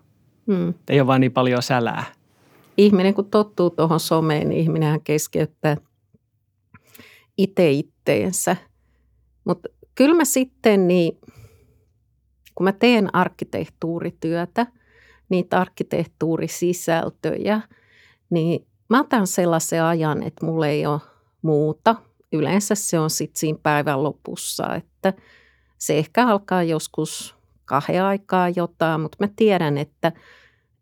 Hmm. 0.47 0.73
Ei 0.89 0.99
ole 0.99 1.07
vaan 1.07 1.21
niin 1.21 1.31
paljon 1.31 1.63
sälää 1.63 2.05
ihminen 2.77 3.13
kun 3.13 3.29
tottuu 3.29 3.69
tuohon 3.69 3.99
someen, 3.99 4.49
niin 4.49 4.61
ihminenhän 4.61 5.01
keskeyttää 5.01 5.77
itse 7.37 7.71
itteensä. 7.71 8.55
Mutta 9.43 9.69
kyllä 9.95 10.15
mä 10.15 10.25
sitten, 10.25 10.87
niin, 10.87 11.17
kun 12.55 12.63
mä 12.63 12.71
teen 12.71 13.15
arkkitehtuurityötä, 13.15 14.67
niitä 15.29 15.59
arkkitehtuurisisältöjä, 15.59 17.61
niin 18.29 18.67
mä 18.89 18.99
otan 18.99 19.27
sellaisen 19.27 19.83
ajan, 19.83 20.23
että 20.23 20.45
mulla 20.45 20.67
ei 20.67 20.85
ole 20.85 21.01
muuta. 21.41 21.95
Yleensä 22.31 22.75
se 22.75 22.99
on 22.99 23.09
sitten 23.09 23.39
siinä 23.39 23.59
päivän 23.63 24.03
lopussa, 24.03 24.75
että 24.75 25.13
se 25.77 25.97
ehkä 25.97 26.27
alkaa 26.27 26.63
joskus 26.63 27.36
kahden 27.67 28.03
aikaa 28.03 28.49
jotain, 28.49 29.01
mutta 29.01 29.17
mä 29.19 29.29
tiedän, 29.35 29.77
että, 29.77 30.11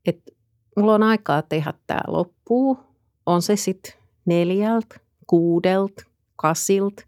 että 0.06 0.32
mulla 0.77 0.94
on 0.94 1.04
aikaa 1.04 1.42
tehdä 1.42 1.74
tämä 1.88 2.01
loppuu, 2.08 2.80
on 3.25 3.42
se 3.42 3.56
sitten 3.56 3.94
neljältä, 4.25 5.00
kuudelta, 5.27 6.04
kasilta, 6.36 7.04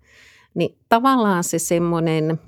niin 0.53 0.77
tavallaan 0.89 1.43
se 1.43 1.59
semmoinen 1.59 2.39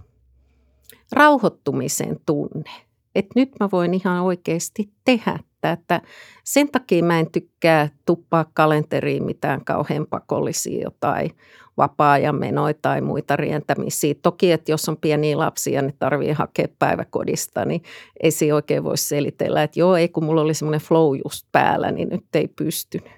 rauhoittumisen 1.11 2.19
tunne, 2.25 2.71
että 3.15 3.31
nyt 3.35 3.49
mä 3.59 3.69
voin 3.71 3.93
ihan 3.93 4.21
oikeasti 4.21 4.93
tehdä 5.05 5.39
tätä. 5.61 6.01
Sen 6.43 6.69
takia 6.71 7.03
mä 7.03 7.19
en 7.19 7.31
tykkää 7.31 7.89
tuppaa 8.05 8.45
kalenteriin 8.53 9.23
mitään 9.23 9.65
kauhean 9.65 10.07
pakollisia 10.09 10.83
jotain 10.83 11.31
vapaa-ajan 11.77 12.35
menoja 12.35 12.73
tai 12.81 13.01
muita 13.01 13.35
rientämisiä. 13.35 14.13
Toki, 14.21 14.51
että 14.51 14.71
jos 14.71 14.89
on 14.89 14.97
pieniä 14.97 15.37
lapsia 15.37 15.73
ja 15.73 15.81
ne 15.81 15.93
tarvii 15.99 16.31
hakea 16.31 16.67
päiväkodista, 16.79 17.65
niin 17.65 17.83
ei 18.23 18.31
se 18.31 18.53
oikein 18.53 18.83
voi 18.83 18.97
selitellä, 18.97 19.63
että 19.63 19.79
joo, 19.79 19.95
ei 19.95 20.09
kun 20.09 20.23
mulla 20.23 20.41
oli 20.41 20.53
semmoinen 20.53 20.81
flow 20.81 21.17
just 21.25 21.47
päällä, 21.51 21.91
niin 21.91 22.09
nyt 22.09 22.25
ei 22.33 22.47
pystynyt. 22.47 23.09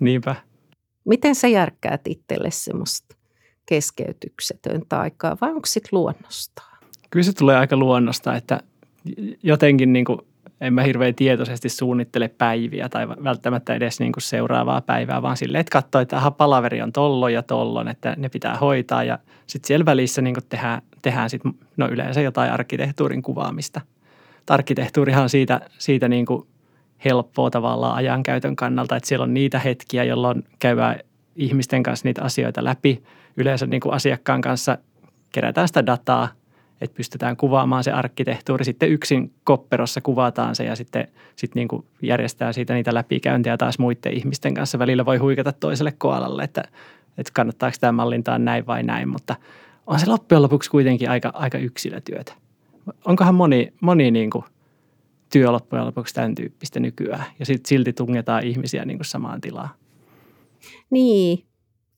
Niinpä. 0.00 0.36
Miten 1.04 1.34
sä 1.34 1.48
järkkäät 1.48 2.00
itselle 2.08 2.50
semmoista 2.50 3.16
keskeytyksetöntä 3.66 5.00
aikaa 5.00 5.36
vai 5.40 5.50
onko 5.50 5.66
sitten 5.66 5.88
luonnosta? 5.92 6.62
Kyllä 7.10 7.24
se 7.24 7.32
tulee 7.32 7.56
aika 7.56 7.76
luonnosta, 7.76 8.36
että 8.36 8.60
jotenkin 9.42 9.92
niin 9.92 10.04
kuin 10.04 10.18
en 10.60 10.74
mä 10.74 10.82
hirveän 10.82 11.14
tietoisesti 11.14 11.68
suunnittele 11.68 12.28
päiviä 12.28 12.88
tai 12.88 13.08
välttämättä 13.08 13.74
edes 13.74 14.00
niin 14.00 14.12
kuin 14.12 14.22
seuraavaa 14.22 14.80
päivää, 14.80 15.22
vaan 15.22 15.36
silleen, 15.36 15.60
että 15.60 15.72
katsoo, 15.72 16.00
että 16.00 16.16
aha, 16.16 16.30
palaveri 16.30 16.82
on 16.82 16.92
tollon 16.92 17.32
ja 17.32 17.42
tollon, 17.42 17.88
että 17.88 18.14
ne 18.18 18.28
pitää 18.28 18.56
hoitaa 18.56 19.04
ja 19.04 19.18
sitten 19.46 19.66
siellä 19.66 19.84
välissä 19.84 20.22
niin 20.22 20.34
kuin 20.34 20.44
tehdään, 20.48 20.82
tehdään 21.02 21.30
sit, 21.30 21.42
no 21.76 21.88
yleensä 21.88 22.20
jotain 22.20 22.52
arkkitehtuurin 22.52 23.22
kuvaamista. 23.22 23.80
Arkkitehtuurihan 24.50 25.22
on 25.22 25.30
siitä, 25.30 25.60
siitä 25.78 26.08
niin 26.08 26.26
kuin 26.26 26.46
helppoa 27.04 27.50
tavallaan 27.50 27.94
ajankäytön 27.94 28.56
kannalta, 28.56 28.96
että 28.96 29.08
siellä 29.08 29.24
on 29.24 29.34
niitä 29.34 29.58
hetkiä, 29.58 30.04
jolloin 30.04 30.44
käydään 30.58 30.96
ihmisten 31.36 31.82
kanssa 31.82 32.08
niitä 32.08 32.22
asioita 32.22 32.64
läpi. 32.64 33.02
Yleensä 33.36 33.66
niin 33.66 33.80
kuin 33.80 33.94
asiakkaan 33.94 34.40
kanssa 34.40 34.78
kerätään 35.32 35.68
sitä 35.68 35.86
dataa– 35.86 36.28
että 36.80 36.96
pystytään 36.96 37.36
kuvaamaan 37.36 37.84
se 37.84 37.92
arkkitehtuuri. 37.92 38.64
Sitten 38.64 38.90
yksin 38.90 39.32
kopperossa 39.44 40.00
kuvataan 40.00 40.56
se 40.56 40.64
ja 40.64 40.76
sitten 40.76 41.08
sit 41.36 41.54
niin 41.54 41.68
kuin 41.68 41.84
järjestää 42.02 42.52
siitä 42.52 42.74
niitä 42.74 42.94
läpikäyntiä 42.94 43.56
taas 43.56 43.78
muiden 43.78 44.12
ihmisten 44.12 44.54
kanssa. 44.54 44.78
Välillä 44.78 45.06
voi 45.06 45.16
huikata 45.16 45.52
toiselle 45.52 45.92
koalalle, 45.92 46.42
että, 46.44 46.62
että 47.18 47.32
kannattaako 47.34 47.76
tämä 47.80 47.92
mallintaa 47.92 48.38
näin 48.38 48.66
vai 48.66 48.82
näin, 48.82 49.08
mutta 49.08 49.36
on 49.86 50.00
se 50.00 50.06
loppujen 50.06 50.42
lopuksi 50.42 50.70
kuitenkin 50.70 51.10
aika, 51.10 51.30
aika 51.34 51.58
yksilötyötä. 51.58 52.32
Onkohan 53.04 53.34
moni, 53.34 53.72
moni 53.80 54.10
niin 54.10 54.30
kuin 54.30 54.44
työ 55.32 55.52
loppujen 55.52 55.86
lopuksi 55.86 56.14
tämän 56.14 56.34
tyyppistä 56.34 56.80
nykyään 56.80 57.24
ja 57.38 57.46
sitten 57.46 57.68
silti 57.68 57.92
tungetaan 57.92 58.44
ihmisiä 58.44 58.84
niin 58.84 58.98
kuin 58.98 59.06
samaan 59.06 59.40
tilaan? 59.40 59.68
Niin, 60.90 61.44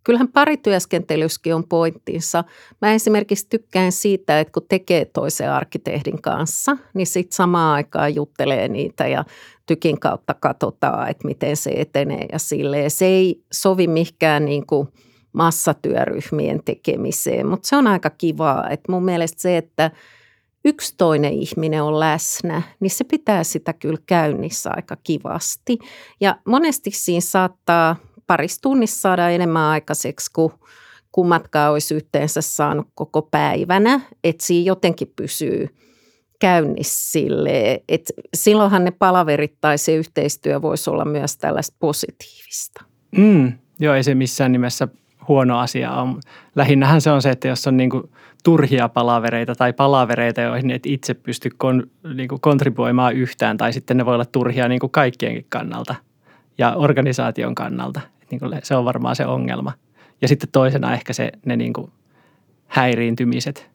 kyllähän 0.04 0.28
parityöskentelyskin 0.28 1.54
on 1.54 1.68
pointtinsa. 1.68 2.44
Mä 2.80 2.92
esimerkiksi 2.92 3.47
tykkään 3.50 3.92
siitä, 3.92 4.40
että 4.40 4.52
kun 4.52 4.66
tekee 4.68 5.04
toisen 5.04 5.50
arkkitehdin 5.50 6.23
kanssa, 6.23 6.76
niin 6.94 7.06
sitten 7.06 7.37
samaan 7.37 7.75
aikaan 7.75 8.14
juttelee 8.14 8.68
niitä 8.68 9.06
ja 9.06 9.25
tykin 9.66 10.00
kautta 10.00 10.35
katsotaan, 10.35 11.09
että 11.11 11.28
miten 11.28 11.56
se 11.56 11.71
etenee 11.71 12.26
ja 12.32 12.38
silleen. 12.38 12.90
Se 12.90 13.06
ei 13.06 13.42
sovi 13.52 13.87
mihinkään 13.87 14.44
niin 14.44 14.66
kuin 14.66 14.88
massatyöryhmien 15.32 16.61
tekemiseen, 16.64 17.47
mutta 17.47 17.68
se 17.68 17.76
on 17.76 17.87
aika 17.87 18.11
kivaa. 18.11 18.71
Että 18.71 18.92
mun 18.92 19.04
mielestä 19.04 19.42
se, 19.42 19.56
että 19.56 19.90
yksi 20.64 20.94
toinen 20.99 21.32
ihminen 21.32 21.82
on 21.82 22.00
läsnä, 22.00 22.62
niin 22.80 22.90
se 22.90 23.04
pitää 23.04 23.44
sitä 23.44 23.73
kyllä 23.73 23.99
käynnissä 24.06 24.71
aika 24.76 24.97
kivasti. 24.97 25.78
Ja 26.21 26.37
monesti 26.44 26.90
siinä 26.90 27.21
saattaa 27.21 27.97
parissa 28.26 28.61
tunnissa 28.62 29.00
saadaan 29.00 29.33
enemmän 29.33 29.62
aikaiseksi 29.62 30.31
kuin 30.33 30.52
kummatkaan 31.12 31.73
olisi 31.73 31.95
yhteensä 31.95 32.41
saanut 32.41 32.88
koko 32.95 33.23
päivänä. 33.23 34.00
Että 34.25 34.47
siinä 34.47 34.67
jotenkin 34.67 35.12
pysyy 35.17 35.69
käynnissä 36.41 37.11
silleen, 37.11 37.81
että 37.88 38.12
silloinhan 38.35 38.85
ne 38.85 38.91
palaverit 38.91 39.55
tai 39.61 39.79
se 39.79 39.95
yhteistyö 39.95 40.62
voisi 40.62 40.91
olla 40.91 41.05
myös 41.05 41.37
tällaista 41.37 41.76
positiivista. 41.79 42.85
Mm, 43.17 43.52
joo, 43.81 43.95
ei 43.95 44.02
se 44.02 44.14
missään 44.14 44.52
nimessä 44.52 44.88
huono 45.29 45.59
asia 45.59 45.93
on. 45.93 46.21
Lähinnähän 46.57 47.00
se 47.00 47.11
on 47.11 47.23
se, 47.23 47.31
että 47.31 47.49
jos 47.49 47.67
on 47.67 47.76
niin 47.76 47.91
kuin 47.91 48.02
turhia 48.45 48.88
palavereita 48.88 49.55
tai 49.55 49.73
palavereita, 49.73 50.41
joihin 50.41 50.71
et 50.71 50.87
itse 50.87 51.14
pysty 51.14 51.50
kon, 51.57 51.91
niin 52.14 52.29
kuin 52.29 52.41
kontribuoimaan 52.41 53.14
yhtään, 53.14 53.57
tai 53.57 53.73
sitten 53.73 53.97
ne 53.97 54.07
voi 54.07 54.14
olla 54.14 54.25
turhia 54.25 54.69
niin 54.69 54.81
kuin 54.81 54.91
kaikkienkin 54.91 55.47
kannalta 55.49 55.95
ja 56.59 56.75
organisaation 56.76 57.54
kannalta. 57.54 58.00
Niin 58.30 58.38
kuin 58.38 58.61
se 58.62 58.76
on 58.76 58.85
varmaan 58.85 59.16
se 59.16 59.26
ongelma. 59.26 59.73
Ja 60.23 60.28
sitten 60.28 60.49
toisena 60.52 60.94
ehkä 60.94 61.12
se, 61.12 61.32
ne 61.47 61.56
niin 61.56 61.73
kuin 61.73 61.92
häiriintymiset, 62.66 63.71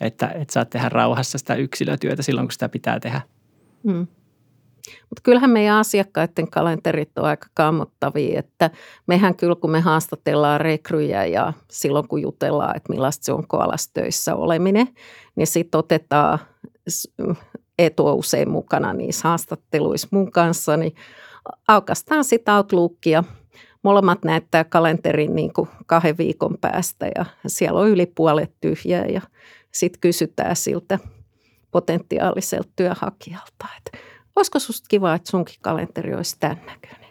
että, 0.00 0.26
että 0.26 0.52
saat 0.52 0.70
tehdä 0.70 0.88
rauhassa 0.88 1.38
sitä 1.38 1.54
yksilötyötä 1.54 2.22
silloin, 2.22 2.46
kun 2.46 2.52
sitä 2.52 2.68
pitää 2.68 3.00
tehdä. 3.00 3.20
Mm. 3.82 4.06
Mutta 5.10 5.22
kyllähän 5.22 5.50
meidän 5.50 5.76
asiakkaiden 5.76 6.50
kalenterit 6.50 7.18
on 7.18 7.24
aika 7.24 7.46
kammottavia, 7.54 8.38
että 8.38 8.70
mehän 9.06 9.36
kyllä 9.36 9.54
kun 9.54 9.70
me 9.70 9.80
haastatellaan 9.80 10.60
rekryjä 10.60 11.24
ja 11.24 11.52
silloin 11.70 12.08
kun 12.08 12.22
jutellaan, 12.22 12.76
että 12.76 12.92
millaista 12.92 13.24
se 13.24 13.32
on 13.32 13.46
koalastöissä 13.48 14.34
oleminen, 14.34 14.88
niin 15.36 15.46
sitten 15.46 15.78
otetaan 15.78 16.38
etua 17.78 18.12
usein 18.12 18.50
mukana 18.50 18.92
niissä 18.92 19.28
haastatteluissa 19.28 20.08
mun 20.10 20.32
kanssa, 20.32 20.76
niin 20.76 20.94
aukastaan 21.68 22.24
sitä 22.24 22.56
Outlookia. 22.56 23.24
Molemmat 23.82 24.24
näyttää 24.24 24.64
kalenterin 24.64 25.34
niin 25.34 25.52
kuin 25.52 25.68
kahden 25.86 26.18
viikon 26.18 26.58
päästä 26.60 27.06
ja 27.16 27.24
siellä 27.46 27.80
on 27.80 27.88
yli 27.88 28.06
puolet 28.06 28.52
tyhjää 28.60 29.06
ja 29.06 29.20
sitten 29.72 30.00
kysytään 30.00 30.56
siltä 30.56 30.98
potentiaaliselta 31.70 32.70
työhakijalta, 32.76 33.66
että 33.78 33.98
olisiko 34.36 34.58
susta 34.58 34.86
kiva, 34.88 35.14
että 35.14 35.30
sunkin 35.30 35.56
kalenteri 35.62 36.14
olisi 36.14 36.36
tämän 36.40 36.60
näköinen? 36.66 37.04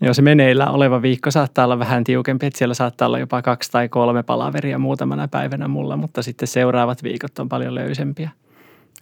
Joo, 0.00 0.14
se 0.14 0.22
meneillä 0.22 0.70
oleva 0.70 1.02
viikko 1.02 1.30
saattaa 1.30 1.64
olla 1.64 1.78
vähän 1.78 2.04
tiukempi, 2.04 2.46
että 2.46 2.58
siellä 2.58 2.74
saattaa 2.74 3.06
olla 3.06 3.18
jopa 3.18 3.42
kaksi 3.42 3.70
tai 3.70 3.88
kolme 3.88 4.22
palaveria 4.22 4.78
muutamana 4.78 5.28
päivänä 5.28 5.68
mulla, 5.68 5.96
mutta 5.96 6.22
sitten 6.22 6.48
seuraavat 6.48 7.02
viikot 7.02 7.38
on 7.38 7.48
paljon 7.48 7.74
löysempiä 7.74 8.30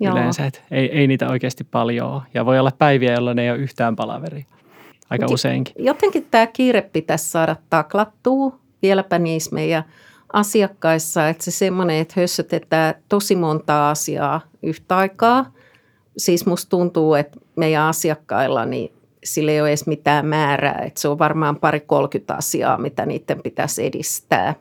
Joo. 0.01 0.13
yleensä. 0.13 0.47
Että 0.47 0.61
ei, 0.71 0.99
ei 0.99 1.07
niitä 1.07 1.29
oikeasti 1.29 1.65
paljon 1.65 2.11
ole. 2.11 2.23
Ja 2.35 2.47
voi 2.47 2.59
olla 2.59 2.73
päiviä, 2.79 3.13
jolloin 3.13 3.39
ei 3.39 3.51
ole 3.51 3.59
yhtään 3.59 3.97
palaveria. 3.97 4.45
Aika 5.11 5.25
Mut 5.25 5.35
useinkin. 5.35 5.75
Jotenkin 5.79 6.27
tämä 6.31 6.47
kiire 6.47 6.83
pitäisi 6.83 7.31
saada 7.31 7.57
taklattua 7.71 8.59
vieläpä 8.83 9.19
niissä 9.19 9.55
meidän 9.55 9.85
asiakkaissa, 10.33 11.29
että 11.29 11.45
se 11.45 11.51
semmoinen, 11.51 11.97
että 11.97 12.21
hössötetään 12.21 12.95
tosi 13.09 13.37
monta 13.37 13.91
asiaa 13.91 14.41
yhtä 14.63 14.97
aikaa. 14.97 15.53
Siis 16.17 16.47
musta 16.47 16.71
tuntuu, 16.71 17.15
että 17.15 17.41
meidän 17.57 17.83
asiakkailla 17.83 18.65
niin 18.65 18.93
sillä 19.25 19.53
ei 19.53 19.61
ole 19.61 19.69
edes 19.69 19.87
mitään 19.87 20.27
määrää, 20.27 20.83
että 20.87 21.01
se 21.01 21.09
on 21.09 21.19
varmaan 21.19 21.57
pari 21.57 21.81
30 21.81 22.35
asiaa, 22.35 22.79
mitä 22.79 23.07
niiden 23.07 23.43
pitäisi 23.43 23.87
edistää 23.87 24.55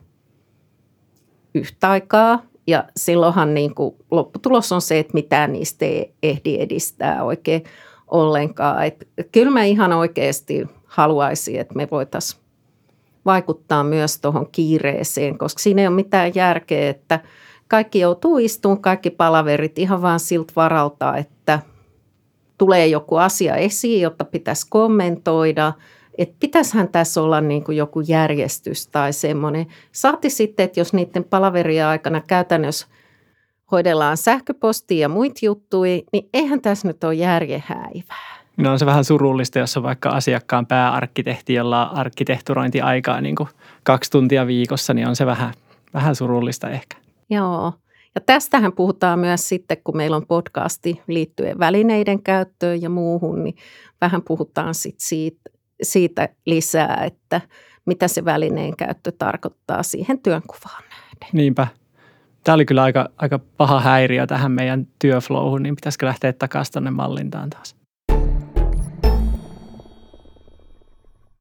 yhtä 1.54 1.90
aikaa. 1.90 2.42
Ja 2.68 2.84
silloinhan 2.96 3.54
niin 3.54 3.74
kuin 3.74 3.96
lopputulos 4.10 4.72
on 4.72 4.80
se, 4.80 4.98
että 4.98 5.14
mitään 5.14 5.52
niistä 5.52 5.84
ei 5.84 6.14
ehdi 6.22 6.56
edistää 6.60 7.24
oikein 7.24 7.64
ollenkaan. 8.06 8.84
Et 8.84 9.08
kyllä 9.32 9.50
mä 9.50 9.64
ihan 9.64 9.92
oikeasti 9.92 10.66
haluaisin, 10.84 11.60
että 11.60 11.74
me 11.74 11.88
voitaisiin 11.90 12.42
vaikuttaa 13.24 13.84
myös 13.84 14.20
tuohon 14.20 14.46
kiireeseen, 14.52 15.38
koska 15.38 15.62
siinä 15.62 15.82
ei 15.82 15.88
ole 15.88 15.94
mitään 15.94 16.32
järkeä, 16.34 16.90
että 16.90 17.20
kaikki 17.68 17.98
joutuu 18.00 18.38
istumaan, 18.38 18.80
kaikki 18.82 19.10
palaverit 19.10 19.78
ihan 19.78 20.02
vaan 20.02 20.20
siltä 20.20 20.52
varalta, 20.56 21.16
että 21.16 21.58
tulee 22.58 22.86
joku 22.86 23.16
asia 23.16 23.56
esiin, 23.56 24.00
jotta 24.00 24.24
pitäisi 24.24 24.66
kommentoida, 24.70 25.72
että 26.18 26.36
pitäisihän 26.40 26.88
tässä 26.88 27.22
olla 27.22 27.40
niin 27.40 27.64
kuin 27.64 27.76
joku 27.76 28.00
järjestys 28.00 28.86
tai 28.86 29.12
semmoinen. 29.12 29.66
Saati 29.92 30.30
sitten, 30.30 30.64
että 30.64 30.80
jos 30.80 30.92
niiden 30.92 31.24
palaveria 31.24 31.90
aikana 31.90 32.20
käytännössä 32.20 32.86
hoidellaan 33.70 34.16
sähköpostia 34.16 35.00
ja 35.00 35.08
muita 35.08 35.40
juttuja, 35.42 36.00
niin 36.12 36.28
eihän 36.34 36.60
tässä 36.60 36.88
nyt 36.88 37.04
ole 37.04 37.14
järjehäivää. 37.14 38.38
No 38.56 38.72
on 38.72 38.78
se 38.78 38.86
vähän 38.86 39.04
surullista, 39.04 39.58
jos 39.58 39.76
on 39.76 39.82
vaikka 39.82 40.08
asiakkaan 40.08 40.66
pääarkkitehti, 40.66 41.54
jolla 41.54 41.88
on 41.88 41.96
arkkitehturointiaikaa 41.96 43.20
niin 43.20 43.36
kuin 43.36 43.48
kaksi 43.82 44.10
tuntia 44.10 44.46
viikossa, 44.46 44.94
niin 44.94 45.08
on 45.08 45.16
se 45.16 45.26
vähän, 45.26 45.54
vähän 45.94 46.14
surullista 46.14 46.70
ehkä. 46.70 46.96
Joo. 47.30 47.72
Ja 48.14 48.20
tästähän 48.20 48.72
puhutaan 48.72 49.18
myös 49.18 49.48
sitten, 49.48 49.76
kun 49.84 49.96
meillä 49.96 50.16
on 50.16 50.26
podcasti 50.26 51.02
liittyen 51.06 51.58
välineiden 51.58 52.22
käyttöön 52.22 52.82
ja 52.82 52.90
muuhun, 52.90 53.44
niin 53.44 53.56
vähän 54.00 54.22
puhutaan 54.22 54.74
sitten 54.74 55.06
siitä, 55.06 55.50
siitä 55.82 56.28
lisää, 56.46 57.04
että 57.04 57.40
mitä 57.86 58.08
se 58.08 58.24
välineen 58.24 58.76
käyttö 58.76 59.12
tarkoittaa 59.12 59.82
siihen 59.82 60.18
työnkuvaan 60.18 60.82
nähden. 60.90 61.28
Niinpä. 61.32 61.66
Tämä 62.44 62.54
oli 62.54 62.64
kyllä 62.64 62.82
aika, 62.82 63.08
aika 63.16 63.40
paha 63.56 63.80
häiriö 63.80 64.26
tähän 64.26 64.52
meidän 64.52 64.86
työflowhun, 64.98 65.62
niin 65.62 65.76
pitäisikö 65.76 66.06
lähteä 66.06 66.32
takaisin 66.32 66.72
tuonne 66.72 66.90
mallintaan 66.90 67.50
taas? 67.50 67.77